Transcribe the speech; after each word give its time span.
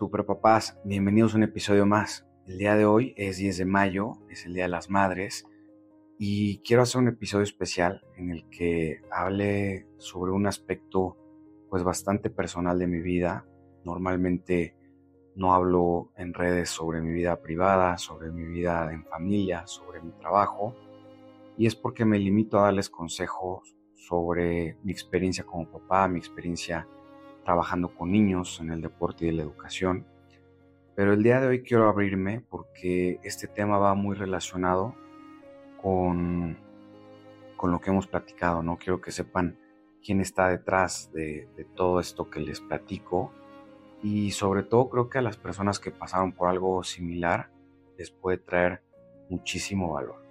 Super 0.00 0.24
papás, 0.24 0.80
bienvenidos 0.82 1.34
a 1.34 1.36
un 1.36 1.42
episodio 1.42 1.84
más. 1.84 2.26
El 2.46 2.56
día 2.56 2.74
de 2.74 2.86
hoy 2.86 3.12
es 3.18 3.36
10 3.36 3.58
de 3.58 3.64
mayo, 3.66 4.12
es 4.30 4.46
el 4.46 4.54
Día 4.54 4.62
de 4.62 4.70
las 4.70 4.88
Madres 4.88 5.44
y 6.18 6.60
quiero 6.60 6.84
hacer 6.84 7.02
un 7.02 7.08
episodio 7.08 7.44
especial 7.44 8.00
en 8.16 8.30
el 8.30 8.48
que 8.48 9.02
hable 9.12 9.86
sobre 9.98 10.32
un 10.32 10.46
aspecto 10.46 11.18
pues 11.68 11.82
bastante 11.82 12.30
personal 12.30 12.78
de 12.78 12.86
mi 12.86 13.02
vida. 13.02 13.44
Normalmente 13.84 14.74
no 15.36 15.52
hablo 15.52 16.12
en 16.16 16.32
redes 16.32 16.70
sobre 16.70 17.02
mi 17.02 17.12
vida 17.12 17.42
privada, 17.42 17.98
sobre 17.98 18.30
mi 18.30 18.46
vida 18.46 18.90
en 18.90 19.04
familia, 19.04 19.66
sobre 19.66 20.00
mi 20.00 20.12
trabajo 20.12 20.74
y 21.58 21.66
es 21.66 21.76
porque 21.76 22.06
me 22.06 22.18
limito 22.18 22.58
a 22.58 22.62
darles 22.62 22.88
consejos 22.88 23.76
sobre 23.96 24.78
mi 24.82 24.92
experiencia 24.92 25.44
como 25.44 25.70
papá, 25.70 26.08
mi 26.08 26.18
experiencia 26.18 26.88
trabajando 27.44 27.94
con 27.94 28.12
niños 28.12 28.60
en 28.60 28.70
el 28.70 28.80
deporte 28.80 29.26
y 29.26 29.32
la 29.32 29.42
educación. 29.42 30.06
Pero 30.94 31.12
el 31.12 31.22
día 31.22 31.40
de 31.40 31.46
hoy 31.46 31.62
quiero 31.62 31.88
abrirme 31.88 32.44
porque 32.48 33.20
este 33.22 33.46
tema 33.46 33.78
va 33.78 33.94
muy 33.94 34.16
relacionado 34.16 34.94
con, 35.80 36.58
con 37.56 37.70
lo 37.70 37.80
que 37.80 37.90
hemos 37.90 38.06
platicado, 38.06 38.62
¿no? 38.62 38.76
Quiero 38.76 39.00
que 39.00 39.10
sepan 39.10 39.56
quién 40.04 40.20
está 40.20 40.48
detrás 40.48 41.10
de, 41.12 41.48
todo 41.74 42.00
esto 42.00 42.30
que 42.30 42.40
les 42.40 42.60
platico 42.60 43.32
y 44.02 44.30
sobre 44.30 44.62
todo 44.62 44.88
creo 44.88 45.08
que 45.08 45.18
a 45.18 45.22
las 45.22 45.36
personas 45.36 45.78
que 45.78 45.90
pasaron 45.90 46.32
por 46.32 46.48
algo 46.48 46.82
similar 46.84 47.50
les 47.98 48.10
puede 48.10 48.38
traer 48.38 48.82
muchísimo 49.28 49.92
valor. 49.92 50.22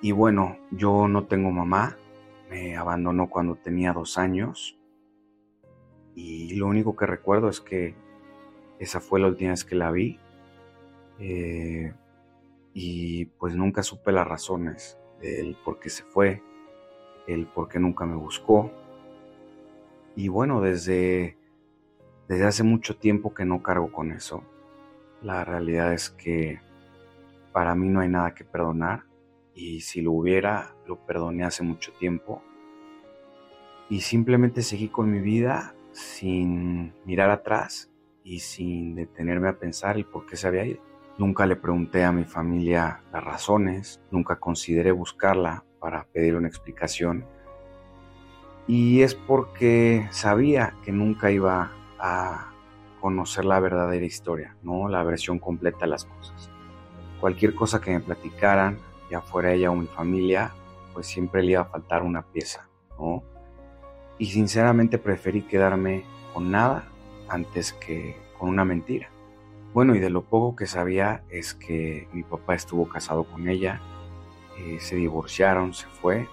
Y 0.00 0.12
bueno, 0.12 0.58
yo 0.70 1.08
no 1.08 1.24
tengo 1.26 1.50
mamá, 1.50 1.96
me 2.50 2.76
abandonó 2.76 3.30
cuando 3.30 3.56
tenía 3.56 3.92
dos 3.92 4.18
años 4.18 4.78
y 6.14 6.54
lo 6.54 6.66
único 6.66 6.96
que 6.96 7.06
recuerdo 7.06 7.48
es 7.48 7.60
que 7.60 7.94
esa 8.78 9.00
fue 9.00 9.20
la 9.20 9.28
última 9.28 9.50
vez 9.50 9.64
que 9.64 9.74
la 9.74 9.90
vi 9.90 10.18
eh, 11.18 11.92
y 12.74 13.26
pues 13.26 13.54
nunca 13.54 13.82
supe 13.82 14.12
las 14.12 14.26
razones 14.26 14.98
del 15.20 15.56
por 15.64 15.78
qué 15.78 15.88
se 15.88 16.02
fue, 16.02 16.42
el 17.26 17.46
por 17.46 17.68
qué 17.68 17.78
nunca 17.78 18.04
me 18.06 18.16
buscó. 18.16 18.72
Y 20.16 20.28
bueno, 20.28 20.60
desde, 20.60 21.36
desde 22.28 22.44
hace 22.44 22.62
mucho 22.64 22.96
tiempo 22.96 23.32
que 23.34 23.44
no 23.44 23.62
cargo 23.62 23.92
con 23.92 24.10
eso. 24.10 24.42
La 25.22 25.44
realidad 25.44 25.92
es 25.92 26.10
que 26.10 26.60
para 27.52 27.74
mí 27.74 27.88
no 27.88 28.00
hay 28.00 28.08
nada 28.08 28.34
que 28.34 28.44
perdonar 28.44 29.04
y 29.54 29.82
si 29.82 30.00
lo 30.00 30.12
hubiera, 30.12 30.74
lo 30.86 30.96
perdoné 31.06 31.44
hace 31.44 31.62
mucho 31.62 31.92
tiempo. 31.92 32.42
Y 33.88 34.00
simplemente 34.00 34.62
seguí 34.62 34.88
con 34.88 35.10
mi 35.10 35.20
vida 35.20 35.74
sin 35.92 36.94
mirar 37.04 37.30
atrás 37.30 37.90
y 38.24 38.40
sin 38.40 38.94
detenerme 38.94 39.48
a 39.48 39.58
pensar 39.58 39.96
el 39.96 40.04
por 40.04 40.26
qué 40.26 40.36
se 40.36 40.46
había 40.46 40.64
ido. 40.64 40.80
Nunca 41.18 41.46
le 41.46 41.56
pregunté 41.56 42.04
a 42.04 42.12
mi 42.12 42.24
familia 42.24 43.02
las 43.12 43.22
razones, 43.22 44.00
nunca 44.10 44.36
consideré 44.36 44.92
buscarla 44.92 45.64
para 45.78 46.04
pedir 46.04 46.36
una 46.36 46.48
explicación. 46.48 47.26
Y 48.66 49.02
es 49.02 49.14
porque 49.14 50.08
sabía 50.10 50.74
que 50.84 50.92
nunca 50.92 51.30
iba 51.30 51.72
a 51.98 52.52
conocer 53.00 53.44
la 53.44 53.60
verdadera 53.60 54.06
historia, 54.06 54.56
¿no? 54.62 54.88
La 54.88 55.02
versión 55.02 55.38
completa 55.38 55.80
de 55.80 55.88
las 55.88 56.04
cosas. 56.04 56.50
Cualquier 57.20 57.54
cosa 57.54 57.80
que 57.80 57.90
me 57.90 58.00
platicaran, 58.00 58.78
ya 59.10 59.20
fuera 59.20 59.52
ella 59.52 59.70
o 59.70 59.76
mi 59.76 59.86
familia, 59.86 60.52
pues 60.92 61.06
siempre 61.06 61.42
le 61.42 61.52
iba 61.52 61.62
a 61.62 61.66
faltar 61.66 62.02
una 62.02 62.22
pieza, 62.22 62.68
¿no? 62.98 63.22
Y 64.18 64.26
sinceramente 64.26 64.98
preferí 64.98 65.42
quedarme 65.42 66.04
con 66.32 66.50
nada 66.50 66.88
antes 67.28 67.72
que 67.72 68.16
con 68.38 68.48
una 68.48 68.64
mentira. 68.64 69.08
Bueno, 69.74 69.94
y 69.94 70.00
de 70.00 70.10
lo 70.10 70.22
poco 70.22 70.54
que 70.54 70.66
sabía 70.66 71.22
es 71.30 71.54
que 71.54 72.06
mi 72.12 72.22
papá 72.22 72.54
estuvo 72.54 72.88
casado 72.88 73.24
con 73.24 73.48
ella, 73.48 73.80
eh, 74.58 74.78
se 74.80 74.96
divorciaron, 74.96 75.72
se 75.72 75.86
fue 75.86 76.28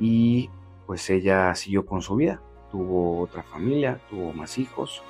y 0.00 0.48
pues 0.86 1.08
ella 1.10 1.54
siguió 1.54 1.84
con 1.84 2.00
su 2.00 2.16
vida. 2.16 2.40
Tuvo 2.70 3.20
otra 3.20 3.42
familia, 3.42 4.00
tuvo 4.08 4.32
más 4.32 4.56
hijos 4.56 5.02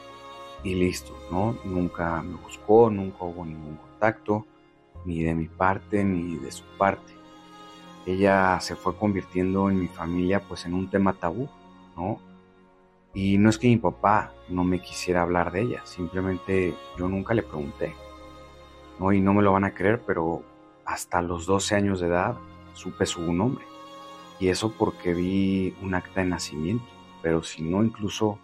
y 0.65 0.75
listo, 0.75 1.17
¿no? 1.31 1.57
Nunca 1.65 2.23
me 2.23 2.35
buscó, 2.37 2.91
nunca 2.91 3.25
hubo 3.25 3.45
ningún 3.45 3.77
contacto, 3.77 4.47
ni 5.05 5.23
de 5.23 5.35
mi 5.35 5.47
parte 5.47 6.03
ni 6.05 6.37
de 6.37 6.51
su 6.51 6.65
parte. 6.77 7.22
Ella 8.07 8.59
se 8.61 8.75
fue 8.75 8.97
convirtiendo 8.97 9.71
en 9.71 9.81
mi 9.81 9.89
familia 9.89 10.41
pues 10.41 10.67
en 10.67 10.75
un 10.75 10.91
tema 10.91 11.13
tabú, 11.13 11.49
¿no? 11.97 12.19
Y 13.15 13.39
no 13.39 13.51
es 13.51 13.59
que 13.59 13.69
mi 13.69 13.77
papá 13.77 14.33
no 14.49 14.65
me 14.65 14.81
quisiera 14.81 15.23
hablar 15.23 15.53
de 15.53 15.63
ella, 15.63 15.83
simplemente 15.85 16.75
yo 16.99 17.09
nunca 17.09 17.35
le 17.35 17.43
pregunté, 17.43 17.95
¿no? 18.99 19.13
Y 19.13 19.21
no 19.21 19.35
me 19.35 19.43
lo 19.43 19.53
van 19.53 19.65
a 19.65 19.75
creer, 19.75 20.01
pero 20.07 20.43
hasta 20.85 21.23
los 21.23 21.47
12 21.47 21.75
años 21.75 22.01
de 22.01 22.09
edad 22.09 22.37
supe 22.75 23.07
su 23.07 23.33
nombre. 23.33 23.65
Y 24.41 24.49
eso 24.49 24.73
porque 24.77 25.15
vi 25.15 25.75
un 25.83 25.95
acta 25.95 26.23
de 26.23 26.27
nacimiento, 26.27 26.85
pero 27.23 27.43
si 27.43 27.63
no, 27.63 27.85
incluso 27.85 28.39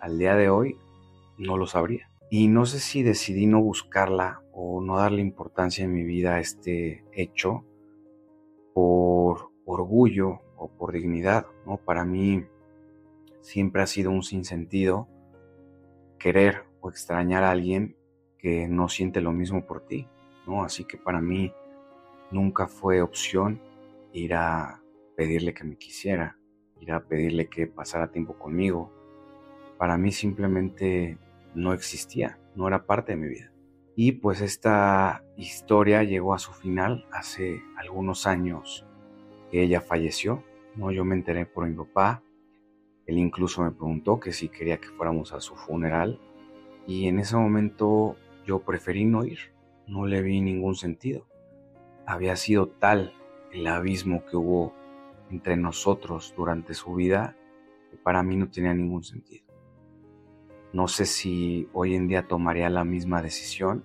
al 0.00 0.18
día 0.18 0.34
de 0.34 0.50
hoy, 0.50 0.76
no 1.38 1.56
lo 1.56 1.66
sabría. 1.66 2.10
Y 2.30 2.48
no 2.48 2.66
sé 2.66 2.80
si 2.80 3.02
decidí 3.02 3.46
no 3.46 3.60
buscarla 3.60 4.42
o 4.52 4.82
no 4.82 4.98
darle 4.98 5.22
importancia 5.22 5.84
en 5.84 5.94
mi 5.94 6.02
vida 6.04 6.34
a 6.34 6.40
este 6.40 7.04
hecho 7.12 7.64
por 8.78 9.50
orgullo 9.64 10.40
o 10.56 10.68
por 10.68 10.92
dignidad, 10.92 11.46
¿no? 11.66 11.78
Para 11.78 12.04
mí 12.04 12.44
siempre 13.40 13.82
ha 13.82 13.88
sido 13.88 14.12
un 14.12 14.22
sinsentido 14.22 15.08
querer 16.16 16.62
o 16.80 16.88
extrañar 16.88 17.42
a 17.42 17.50
alguien 17.50 17.96
que 18.38 18.68
no 18.68 18.88
siente 18.88 19.20
lo 19.20 19.32
mismo 19.32 19.66
por 19.66 19.80
ti, 19.80 20.06
¿no? 20.46 20.62
Así 20.62 20.84
que 20.84 20.96
para 20.96 21.20
mí 21.20 21.52
nunca 22.30 22.68
fue 22.68 23.02
opción 23.02 23.60
ir 24.12 24.34
a 24.34 24.80
pedirle 25.16 25.54
que 25.54 25.64
me 25.64 25.76
quisiera, 25.76 26.38
ir 26.80 26.92
a 26.92 27.00
pedirle 27.00 27.48
que 27.48 27.66
pasara 27.66 28.12
tiempo 28.12 28.34
conmigo. 28.34 28.92
Para 29.76 29.98
mí 29.98 30.12
simplemente 30.12 31.18
no 31.56 31.72
existía, 31.72 32.38
no 32.54 32.68
era 32.68 32.86
parte 32.86 33.10
de 33.10 33.18
mi 33.18 33.28
vida. 33.28 33.50
Y 34.00 34.12
pues 34.12 34.42
esta 34.42 35.24
historia 35.36 36.04
llegó 36.04 36.32
a 36.32 36.38
su 36.38 36.52
final 36.52 37.04
hace 37.10 37.60
algunos 37.76 38.28
años 38.28 38.86
que 39.50 39.60
ella 39.60 39.80
falleció, 39.80 40.44
¿no? 40.76 40.92
Yo 40.92 41.04
me 41.04 41.16
enteré 41.16 41.46
por 41.46 41.66
mi 41.66 41.74
papá, 41.74 42.22
él 43.06 43.18
incluso 43.18 43.64
me 43.64 43.72
preguntó 43.72 44.20
que 44.20 44.30
si 44.30 44.50
quería 44.50 44.78
que 44.78 44.86
fuéramos 44.86 45.32
a 45.32 45.40
su 45.40 45.56
funeral 45.56 46.20
y 46.86 47.08
en 47.08 47.18
ese 47.18 47.34
momento 47.34 48.14
yo 48.46 48.60
preferí 48.60 49.04
no 49.04 49.24
ir, 49.24 49.40
no 49.88 50.06
le 50.06 50.22
vi 50.22 50.40
ningún 50.40 50.76
sentido. 50.76 51.26
Había 52.06 52.36
sido 52.36 52.68
tal 52.68 53.12
el 53.50 53.66
abismo 53.66 54.24
que 54.26 54.36
hubo 54.36 54.74
entre 55.28 55.56
nosotros 55.56 56.32
durante 56.36 56.72
su 56.74 56.94
vida 56.94 57.36
que 57.90 57.96
para 57.96 58.22
mí 58.22 58.36
no 58.36 58.48
tenía 58.48 58.74
ningún 58.74 59.02
sentido. 59.02 59.47
No 60.72 60.88
sé 60.88 61.06
si 61.06 61.68
hoy 61.72 61.94
en 61.94 62.08
día 62.08 62.28
tomaría 62.28 62.68
la 62.68 62.84
misma 62.84 63.22
decisión, 63.22 63.84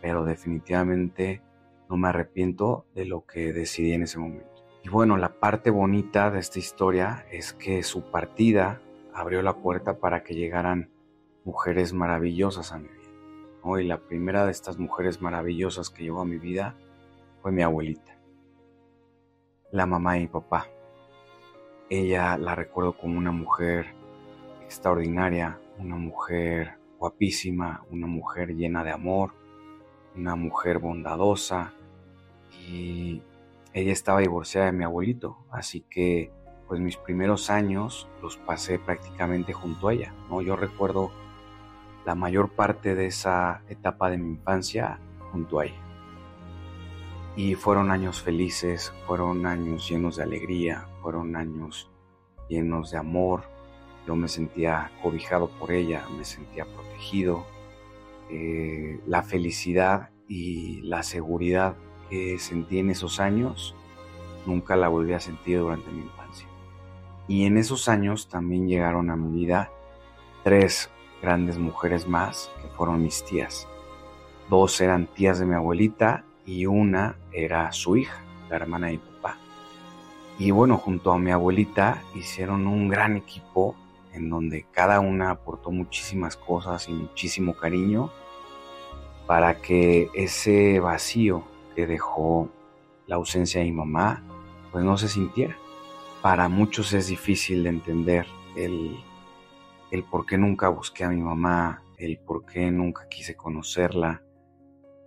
pero 0.00 0.24
definitivamente 0.24 1.42
no 1.88 1.96
me 1.96 2.08
arrepiento 2.08 2.86
de 2.94 3.04
lo 3.04 3.26
que 3.26 3.52
decidí 3.52 3.92
en 3.92 4.04
ese 4.04 4.18
momento. 4.18 4.64
Y 4.82 4.88
bueno, 4.88 5.16
la 5.16 5.40
parte 5.40 5.70
bonita 5.70 6.30
de 6.30 6.38
esta 6.38 6.58
historia 6.58 7.26
es 7.30 7.52
que 7.52 7.82
su 7.82 8.10
partida 8.10 8.80
abrió 9.12 9.42
la 9.42 9.56
puerta 9.56 9.98
para 9.98 10.22
que 10.22 10.34
llegaran 10.34 10.90
mujeres 11.44 11.92
maravillosas 11.92 12.72
a 12.72 12.78
mi 12.78 12.88
vida. 12.88 13.80
Y 13.80 13.84
la 13.84 13.98
primera 13.98 14.46
de 14.46 14.52
estas 14.52 14.78
mujeres 14.78 15.20
maravillosas 15.20 15.90
que 15.90 16.04
llegó 16.04 16.22
a 16.22 16.24
mi 16.24 16.38
vida 16.38 16.76
fue 17.42 17.52
mi 17.52 17.62
abuelita, 17.62 18.18
la 19.70 19.84
mamá 19.84 20.14
de 20.14 20.20
mi 20.20 20.26
papá. 20.28 20.66
Ella 21.90 22.38
la 22.38 22.54
recuerdo 22.54 22.96
como 22.96 23.18
una 23.18 23.32
mujer 23.32 23.86
extraordinaria, 24.64 25.58
una 25.80 25.96
mujer 25.96 26.78
guapísima, 26.98 27.84
una 27.90 28.06
mujer 28.06 28.54
llena 28.54 28.84
de 28.84 28.90
amor, 28.90 29.32
una 30.14 30.36
mujer 30.36 30.78
bondadosa 30.78 31.72
y 32.68 33.22
ella 33.72 33.92
estaba 33.92 34.20
divorciada 34.20 34.66
de 34.66 34.72
mi 34.72 34.84
abuelito, 34.84 35.38
así 35.50 35.80
que 35.88 36.32
pues 36.68 36.80
mis 36.80 36.96
primeros 36.96 37.50
años 37.50 38.08
los 38.22 38.36
pasé 38.36 38.78
prácticamente 38.78 39.52
junto 39.52 39.88
a 39.88 39.92
ella, 39.92 40.14
¿no? 40.28 40.42
Yo 40.42 40.54
recuerdo 40.54 41.10
la 42.04 42.14
mayor 42.14 42.50
parte 42.50 42.94
de 42.94 43.06
esa 43.06 43.62
etapa 43.68 44.10
de 44.10 44.18
mi 44.18 44.30
infancia 44.30 45.00
junto 45.32 45.58
a 45.60 45.66
ella. 45.66 45.80
Y 47.36 47.54
fueron 47.54 47.90
años 47.90 48.22
felices, 48.22 48.92
fueron 49.06 49.46
años 49.46 49.88
llenos 49.88 50.16
de 50.16 50.24
alegría, 50.24 50.86
fueron 51.02 51.36
años 51.36 51.90
llenos 52.48 52.90
de 52.90 52.98
amor. 52.98 53.44
Yo 54.06 54.16
me 54.16 54.28
sentía 54.28 54.90
cobijado 55.02 55.48
por 55.48 55.72
ella, 55.72 56.04
me 56.16 56.24
sentía 56.24 56.64
protegido. 56.64 57.46
Eh, 58.30 59.00
la 59.06 59.22
felicidad 59.22 60.10
y 60.28 60.80
la 60.82 61.02
seguridad 61.02 61.76
que 62.08 62.38
sentí 62.38 62.78
en 62.78 62.90
esos 62.90 63.20
años, 63.20 63.74
nunca 64.46 64.76
la 64.76 64.88
volví 64.88 65.12
a 65.12 65.20
sentir 65.20 65.58
durante 65.58 65.90
mi 65.90 66.02
infancia. 66.02 66.46
Y 67.28 67.46
en 67.46 67.56
esos 67.56 67.88
años 67.88 68.28
también 68.28 68.68
llegaron 68.68 69.10
a 69.10 69.16
mi 69.16 69.40
vida 69.40 69.70
tres 70.42 70.90
grandes 71.22 71.58
mujeres 71.58 72.08
más 72.08 72.50
que 72.60 72.68
fueron 72.68 73.02
mis 73.02 73.24
tías. 73.24 73.68
Dos 74.48 74.80
eran 74.80 75.06
tías 75.06 75.38
de 75.38 75.46
mi 75.46 75.54
abuelita 75.54 76.24
y 76.44 76.66
una 76.66 77.16
era 77.32 77.70
su 77.72 77.96
hija, 77.96 78.20
la 78.48 78.56
hermana 78.56 78.88
de 78.88 78.94
mi 78.94 78.98
papá. 78.98 79.38
Y 80.38 80.50
bueno, 80.50 80.78
junto 80.78 81.12
a 81.12 81.18
mi 81.18 81.30
abuelita 81.30 82.02
hicieron 82.14 82.66
un 82.66 82.88
gran 82.88 83.16
equipo 83.16 83.76
en 84.12 84.30
donde 84.30 84.66
cada 84.72 85.00
una 85.00 85.30
aportó 85.30 85.70
muchísimas 85.70 86.36
cosas 86.36 86.88
y 86.88 86.92
muchísimo 86.92 87.54
cariño 87.54 88.10
para 89.26 89.60
que 89.60 90.08
ese 90.14 90.80
vacío 90.80 91.44
que 91.74 91.86
dejó 91.86 92.50
la 93.06 93.16
ausencia 93.16 93.60
de 93.60 93.66
mi 93.66 93.72
mamá, 93.72 94.24
pues 94.72 94.84
no 94.84 94.96
se 94.96 95.08
sintiera. 95.08 95.56
Para 96.22 96.48
muchos 96.48 96.92
es 96.92 97.06
difícil 97.06 97.62
de 97.62 97.70
entender 97.70 98.26
el, 98.56 98.96
el 99.90 100.02
por 100.04 100.26
qué 100.26 100.36
nunca 100.36 100.68
busqué 100.68 101.04
a 101.04 101.08
mi 101.08 101.22
mamá, 101.22 101.82
el 101.96 102.18
por 102.18 102.44
qué 102.44 102.70
nunca 102.70 103.08
quise 103.08 103.36
conocerla, 103.36 104.22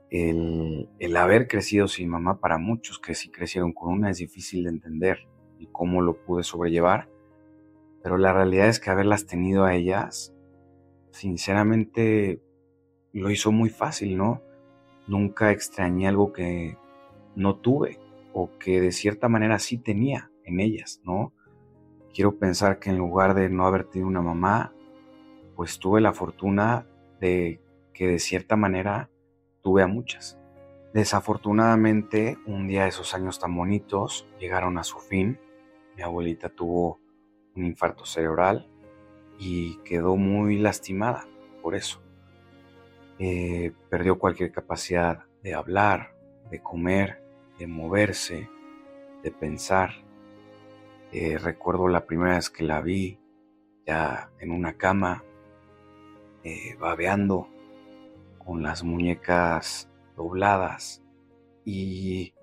el, 0.09 0.89
el 0.99 1.17
haber 1.17 1.47
crecido 1.47 1.87
sin 1.87 2.07
mamá 2.07 2.39
para 2.39 2.57
muchos 2.57 2.99
que 2.99 3.15
sí 3.15 3.31
crecieron 3.31 3.73
con 3.73 3.91
una 3.91 4.11
es 4.11 4.19
difícil 4.19 4.63
de 4.63 4.69
entender 4.69 5.27
y 5.57 5.67
cómo 5.71 6.01
lo 6.01 6.23
pude 6.23 6.43
sobrellevar 6.43 7.09
pero 8.03 8.17
la 8.17 8.33
realidad 8.33 8.67
es 8.67 8.81
que 8.81 8.89
haberlas 8.89 9.25
tenido 9.25 9.63
a 9.63 9.73
ellas, 9.73 10.33
sinceramente, 11.11 12.41
lo 13.13 13.31
hizo 13.31 13.51
muy 13.53 13.69
fácil, 13.69 14.17
¿no? 14.17 14.41
Nunca 15.07 15.51
extrañé 15.51 16.09
algo 16.09 16.33
que 16.33 16.77
no 17.35 17.55
tuve 17.55 17.99
o 18.33 18.49
que 18.59 18.81
de 18.81 18.91
cierta 18.91 19.29
manera 19.29 19.57
sí 19.57 19.77
tenía 19.77 20.29
en 20.43 20.59
ellas, 20.59 21.01
¿no? 21.05 21.31
Quiero 22.13 22.37
pensar 22.37 22.79
que 22.79 22.89
en 22.89 22.97
lugar 22.97 23.35
de 23.35 23.49
no 23.49 23.65
haber 23.65 23.85
tenido 23.85 24.09
una 24.09 24.21
mamá, 24.21 24.73
pues 25.55 25.79
tuve 25.79 26.01
la 26.01 26.13
fortuna 26.13 26.85
de 27.21 27.61
que 27.93 28.07
de 28.07 28.19
cierta 28.19 28.57
manera 28.57 29.09
tuve 29.61 29.81
a 29.81 29.87
muchas. 29.87 30.37
Desafortunadamente, 30.93 32.37
un 32.45 32.67
día 32.67 32.85
esos 32.85 33.13
años 33.13 33.39
tan 33.39 33.55
bonitos 33.55 34.27
llegaron 34.39 34.77
a 34.77 34.83
su 34.83 34.99
fin. 34.99 35.39
Mi 35.95 36.03
abuelita 36.03 36.49
tuvo 36.49 36.99
un 37.55 37.65
infarto 37.65 38.05
cerebral 38.05 38.67
y 39.37 39.77
quedó 39.79 40.15
muy 40.15 40.57
lastimada 40.59 41.25
por 41.61 41.75
eso. 41.75 42.01
Eh, 43.19 43.71
perdió 43.89 44.19
cualquier 44.19 44.51
capacidad 44.51 45.23
de 45.43 45.53
hablar, 45.53 46.15
de 46.49 46.61
comer, 46.61 47.23
de 47.57 47.67
moverse, 47.67 48.49
de 49.23 49.31
pensar. 49.31 49.91
Eh, 51.11 51.37
recuerdo 51.37 51.87
la 51.87 52.05
primera 52.05 52.35
vez 52.35 52.49
que 52.49 52.63
la 52.63 52.81
vi 52.81 53.19
ya 53.85 54.31
en 54.39 54.51
una 54.51 54.77
cama, 54.77 55.23
eh, 56.43 56.75
babeando, 56.79 57.47
con 58.45 58.61
las 58.61 58.83
muñecas 58.83 59.89
dobladas. 60.15 61.01
Y 61.65 62.33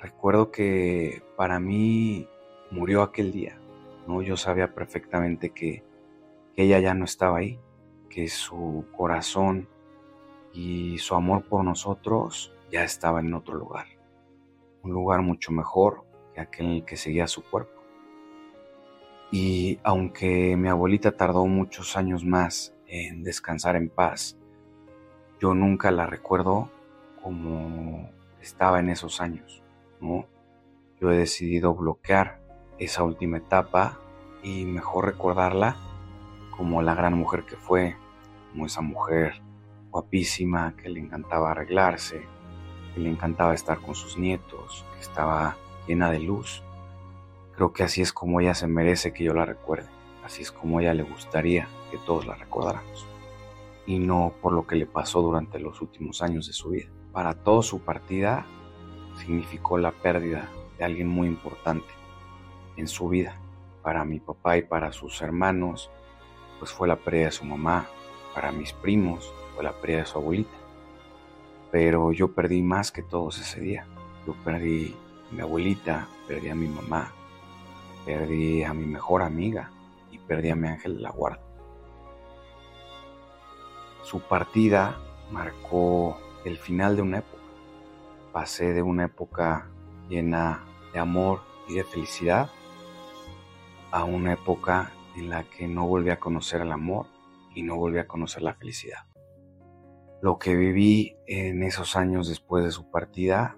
recuerdo 0.00 0.50
que 0.50 1.22
para 1.36 1.60
mí 1.60 2.28
murió 2.70 3.02
aquel 3.02 3.30
día. 3.30 3.58
Yo 4.22 4.36
sabía 4.36 4.74
perfectamente 4.74 5.50
que, 5.50 5.84
ella 6.56 6.80
ya 6.80 6.92
no 6.92 7.04
estaba 7.04 7.38
ahí, 7.38 7.60
que 8.10 8.26
su 8.28 8.84
corazón 8.96 9.68
y 10.52 10.98
su 10.98 11.14
amor 11.14 11.44
por 11.44 11.62
nosotros 11.62 12.52
ya 12.72 12.82
estaba 12.82 13.20
en 13.20 13.32
otro 13.32 13.54
lugar, 13.54 13.86
un 14.82 14.90
lugar 14.90 15.22
mucho 15.22 15.52
mejor 15.52 16.04
que 16.34 16.40
aquel 16.40 16.66
en 16.66 16.72
el 16.72 16.84
que 16.84 16.96
seguía 16.96 17.28
su 17.28 17.44
cuerpo. 17.44 17.80
Y 19.30 19.78
aunque 19.84 20.56
mi 20.56 20.68
abuelita 20.68 21.12
tardó 21.12 21.46
muchos 21.46 21.96
años 21.96 22.24
más 22.24 22.74
en 22.88 23.22
descansar 23.22 23.76
en 23.76 23.88
paz, 23.88 24.36
yo 25.38 25.54
nunca 25.54 25.92
la 25.92 26.06
recuerdo 26.06 26.70
como 27.22 28.10
estaba 28.40 28.80
en 28.80 28.88
esos 28.88 29.20
años, 29.20 29.62
¿no? 30.00 30.26
Yo 31.00 31.12
he 31.12 31.18
decidido 31.18 31.72
bloquear 31.74 32.47
esa 32.78 33.02
última 33.02 33.38
etapa 33.38 33.98
y 34.42 34.64
mejor 34.64 35.06
recordarla 35.06 35.76
como 36.56 36.82
la 36.82 36.94
gran 36.94 37.14
mujer 37.14 37.44
que 37.44 37.56
fue, 37.56 37.96
como 38.50 38.66
esa 38.66 38.80
mujer 38.80 39.40
guapísima 39.90 40.74
que 40.76 40.88
le 40.88 41.00
encantaba 41.00 41.50
arreglarse, 41.50 42.26
que 42.94 43.00
le 43.00 43.10
encantaba 43.10 43.54
estar 43.54 43.78
con 43.78 43.94
sus 43.94 44.18
nietos, 44.18 44.84
que 44.94 45.00
estaba 45.00 45.56
llena 45.86 46.10
de 46.10 46.20
luz. 46.20 46.62
Creo 47.54 47.72
que 47.72 47.82
así 47.82 48.02
es 48.02 48.12
como 48.12 48.40
ella 48.40 48.54
se 48.54 48.66
merece 48.66 49.12
que 49.12 49.24
yo 49.24 49.34
la 49.34 49.44
recuerde, 49.44 49.88
así 50.24 50.42
es 50.42 50.52
como 50.52 50.80
ella 50.80 50.94
le 50.94 51.02
gustaría 51.02 51.68
que 51.90 51.98
todos 51.98 52.26
la 52.26 52.34
recordáramos, 52.34 53.06
y 53.86 53.98
no 53.98 54.32
por 54.42 54.52
lo 54.52 54.66
que 54.66 54.76
le 54.76 54.86
pasó 54.86 55.22
durante 55.22 55.58
los 55.58 55.80
últimos 55.80 56.22
años 56.22 56.46
de 56.46 56.52
su 56.52 56.70
vida. 56.70 56.88
Para 57.12 57.34
todo 57.34 57.62
su 57.62 57.80
partida 57.80 58.46
significó 59.16 59.78
la 59.78 59.90
pérdida 59.90 60.48
de 60.78 60.84
alguien 60.84 61.08
muy 61.08 61.26
importante, 61.26 61.88
en 62.78 62.88
su 62.88 63.08
vida. 63.08 63.36
Para 63.82 64.04
mi 64.04 64.20
papá 64.20 64.56
y 64.56 64.62
para 64.62 64.92
sus 64.92 65.20
hermanos, 65.22 65.90
pues 66.58 66.72
fue 66.72 66.88
la 66.88 66.96
pérdida 66.96 67.26
de 67.26 67.32
su 67.32 67.44
mamá. 67.44 67.86
Para 68.34 68.52
mis 68.52 68.72
primos, 68.72 69.32
fue 69.54 69.64
la 69.64 69.72
pérdida 69.72 70.00
de 70.00 70.06
su 70.06 70.18
abuelita. 70.18 70.56
Pero 71.70 72.12
yo 72.12 72.32
perdí 72.32 72.62
más 72.62 72.92
que 72.92 73.02
todos 73.02 73.38
ese 73.38 73.60
día. 73.60 73.86
Yo 74.26 74.34
perdí 74.44 74.96
a 75.30 75.34
mi 75.34 75.40
abuelita, 75.40 76.08
perdí 76.26 76.48
a 76.48 76.54
mi 76.54 76.68
mamá, 76.68 77.12
perdí 78.04 78.62
a 78.62 78.72
mi 78.74 78.86
mejor 78.86 79.22
amiga 79.22 79.70
y 80.10 80.18
perdí 80.18 80.50
a 80.50 80.56
mi 80.56 80.68
ángel 80.68 80.96
de 80.96 81.02
la 81.02 81.10
guarda. 81.10 81.42
Su 84.02 84.20
partida 84.20 84.98
marcó 85.30 86.16
el 86.44 86.56
final 86.56 86.96
de 86.96 87.02
una 87.02 87.18
época. 87.18 87.42
Pasé 88.32 88.72
de 88.72 88.82
una 88.82 89.04
época 89.04 89.68
llena 90.08 90.64
de 90.92 90.98
amor 90.98 91.42
y 91.68 91.74
de 91.74 91.84
felicidad 91.84 92.50
a 93.90 94.04
una 94.04 94.34
época 94.34 94.92
en 95.16 95.30
la 95.30 95.44
que 95.44 95.66
no 95.66 95.86
volví 95.86 96.10
a 96.10 96.20
conocer 96.20 96.60
el 96.60 96.72
amor 96.72 97.06
y 97.54 97.62
no 97.62 97.76
volví 97.76 97.98
a 97.98 98.06
conocer 98.06 98.42
la 98.42 98.54
felicidad. 98.54 99.06
Lo 100.20 100.38
que 100.38 100.56
viví 100.56 101.16
en 101.26 101.62
esos 101.62 101.96
años 101.96 102.28
después 102.28 102.64
de 102.64 102.70
su 102.70 102.90
partida 102.90 103.56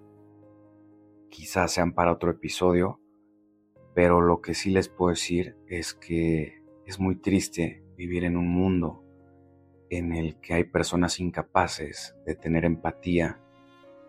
quizás 1.31 1.73
sean 1.73 1.93
para 1.93 2.13
otro 2.13 2.31
episodio, 2.31 3.01
pero 3.95 4.21
lo 4.21 4.41
que 4.41 4.55
sí 4.55 4.71
les 4.71 4.89
puedo 4.89 5.11
decir 5.11 5.57
es 5.69 5.95
que 5.95 6.63
es 6.87 7.01
muy 7.01 7.17
triste 7.17 7.85
vivir 7.97 8.25
en 8.25 8.37
un 8.37 8.49
mundo 8.49 9.05
en 9.91 10.13
el 10.13 10.39
que 10.41 10.55
hay 10.55 10.65
personas 10.65 11.19
incapaces 11.19 12.15
de 12.25 12.35
tener 12.35 12.65
empatía 12.65 13.41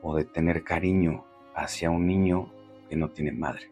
o 0.02 0.16
de 0.16 0.26
tener 0.26 0.64
cariño 0.64 1.26
hacia 1.56 1.90
un 1.90 2.06
niño 2.06 2.54
que 2.90 2.96
no 2.96 3.10
tiene 3.10 3.32
madre. 3.32 3.72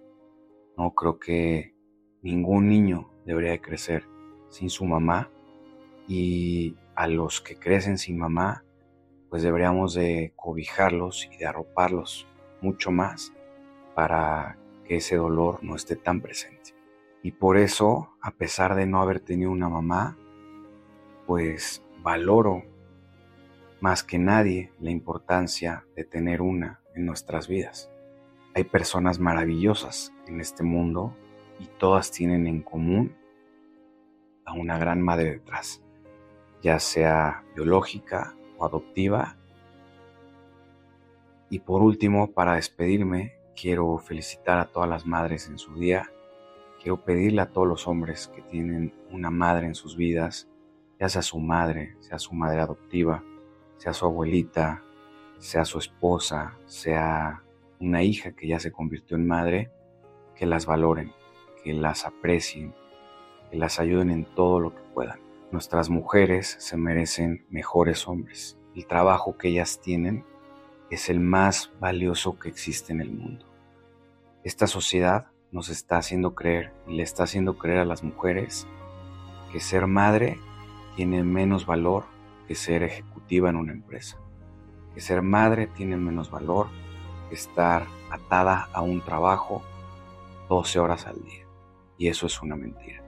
No 0.78 0.94
creo 0.94 1.20
que 1.20 1.76
Ningún 2.22 2.68
niño 2.68 3.10
debería 3.26 3.52
de 3.52 3.62
crecer 3.62 4.06
sin 4.50 4.70
su 4.70 4.86
mamá 4.86 5.30
y 6.08 6.76
a 6.96 7.08
los 7.08 7.40
que 7.40 7.56
crecen 7.56 7.98
sin 7.98 8.18
mamá, 8.18 8.64
pues 9.30 9.44
deberíamos 9.44 9.94
de 9.94 10.34
cobijarlos 10.36 11.30
y 11.32 11.38
de 11.38 11.46
arroparlos 11.46 12.28
mucho 12.62 12.92
más 12.92 13.32
para 13.96 14.58
que 14.84 14.98
ese 14.98 15.16
dolor 15.16 15.60
no 15.62 15.76
esté 15.76 15.96
tan 15.96 16.20
presente. 16.20 16.74
Y 17.22 17.32
por 17.32 17.58
eso, 17.58 18.10
a 18.22 18.32
pesar 18.32 18.76
de 18.76 18.86
no 18.86 19.02
haber 19.02 19.20
tenido 19.20 19.52
una 19.52 19.70
mamá, 19.70 20.18
pues 21.28 21.84
valoro 22.02 22.64
más 23.82 24.04
que 24.04 24.18
nadie 24.18 24.72
la 24.80 24.92
importancia 24.92 25.86
de 25.96 26.04
tener 26.04 26.42
una 26.42 26.82
en 26.96 27.06
nuestras 27.06 27.48
vidas. 27.48 27.90
Hay 28.56 28.64
personas 28.64 29.20
maravillosas 29.20 30.14
en 30.28 30.42
este 30.42 30.64
mundo 30.64 31.16
y 31.60 31.68
todas 31.78 32.12
tienen 32.12 32.48
en 32.48 32.62
común 32.62 33.16
a 34.46 34.54
una 34.54 34.78
gran 34.78 35.02
madre 35.02 35.32
detrás, 35.32 35.84
ya 36.62 36.80
sea 36.80 37.44
biológica 37.56 38.36
o 38.58 38.66
adoptiva. 38.66 39.38
Y 41.50 41.60
por 41.60 41.82
último, 41.82 42.32
para 42.32 42.56
despedirme, 42.56 43.34
quiero 43.60 43.98
felicitar 43.98 44.60
a 44.60 44.72
todas 44.72 44.90
las 44.90 45.06
madres 45.06 45.48
en 45.48 45.58
su 45.58 45.76
día. 45.76 46.10
Quiero 46.82 47.04
pedirle 47.04 47.42
a 47.42 47.50
todos 47.50 47.68
los 47.68 47.88
hombres 47.88 48.28
que 48.34 48.42
tienen 48.42 48.94
una 49.12 49.30
madre 49.30 49.68
en 49.68 49.76
sus 49.76 49.98
vidas, 49.98 50.48
ya 51.00 51.10
sea 51.10 51.22
su 51.22 51.40
madre, 51.40 51.96
sea 52.00 52.20
su 52.20 52.34
madre 52.34 52.62
adoptiva, 52.62 53.24
sea 53.78 53.94
su 53.94 54.06
abuelita, 54.06 54.84
sea 55.40 55.66
su 55.66 55.78
esposa, 55.78 56.58
sea 56.66 57.44
una 57.80 58.04
hija 58.04 58.32
que 58.34 58.48
ya 58.48 58.60
se 58.60 58.72
convirtió 58.72 59.18
en 59.18 59.28
madre, 59.28 59.72
que 60.36 60.46
las 60.46 60.66
valoren, 60.66 61.12
que 61.64 61.74
las 61.74 62.06
aprecien, 62.06 62.74
que 63.50 63.58
las 63.58 63.80
ayuden 63.80 64.10
en 64.10 64.26
todo 64.26 64.60
lo 64.60 64.76
que 64.76 64.82
puedan. 64.94 65.20
Nuestras 65.52 65.90
mujeres 65.90 66.56
se 66.60 66.78
merecen 66.78 67.46
mejores 67.50 68.08
hombres. 68.08 68.58
El 68.76 68.86
trabajo 68.86 69.38
que 69.38 69.50
ellas 69.50 69.80
tienen 69.82 70.24
es 70.90 71.10
el 71.10 71.20
más 71.20 71.72
valioso 71.80 72.38
que 72.40 72.50
existe 72.50 72.94
en 72.94 73.02
el 73.02 73.12
mundo. 73.12 73.46
Esta 74.44 74.68
sociedad 74.68 75.28
nos 75.52 75.70
está 75.70 75.98
haciendo 75.98 76.36
creer 76.36 76.72
y 76.88 76.94
le 76.94 77.04
está 77.04 77.24
haciendo 77.24 77.58
creer 77.58 77.80
a 77.80 77.86
las 77.86 78.04
mujeres 78.04 78.68
que 79.52 79.60
ser 79.60 79.88
madre 79.88 80.40
tiene 80.96 81.24
menos 81.24 81.66
valor 81.66 82.06
que 82.48 82.56
ser 82.56 82.84
ejecutiva 82.84 83.50
en 83.50 83.56
una 83.56 83.74
empresa, 83.74 84.18
que 84.94 85.02
ser 85.02 85.22
madre 85.22 85.68
tiene 85.68 85.98
menos 85.98 86.30
valor 86.30 86.68
que 87.30 87.36
estar 87.36 87.86
atada 88.12 88.70
a 88.74 88.82
un 88.82 89.02
trabajo 89.02 89.62
12 90.50 90.80
horas 90.80 91.06
al 91.06 91.24
día. 91.24 91.49
Y 92.00 92.08
eso 92.08 92.26
es 92.26 92.42
una 92.42 92.56
mentira. 92.56 93.04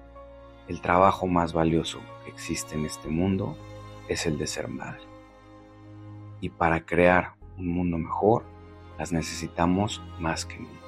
El 0.67 0.81
trabajo 0.81 1.25
más 1.25 1.53
valioso 1.53 1.99
que 2.23 2.29
existe 2.29 2.75
en 2.75 2.85
este 2.85 3.07
mundo 3.07 3.57
es 4.07 4.27
el 4.27 4.37
de 4.37 4.45
ser 4.45 4.67
madre. 4.67 5.01
Y 6.41 6.49
para 6.49 6.85
crear 6.85 7.33
un 7.57 7.69
mundo 7.69 7.97
mejor, 7.97 8.43
las 8.99 9.13
necesitamos 9.13 10.03
más 10.19 10.45
que 10.45 10.59
nunca. 10.59 10.80